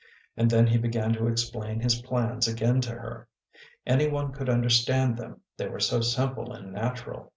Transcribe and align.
And 0.35 0.49
then 0.49 0.65
he 0.65 0.79
began 0.79 1.13
to 1.13 1.27
explain 1.27 1.79
his 1.79 2.01
plans 2.01 2.47
again 2.47 2.81
to 2.81 2.91
her. 2.91 3.27
Any 3.85 4.07
one 4.07 4.31
could 4.31 4.49
understand 4.49 5.15
them, 5.15 5.41
they 5.57 5.67
were 5.69 5.79
so 5.79 6.01
simple 6.01 6.53
and 6.53 6.73
natural. 6.73 7.29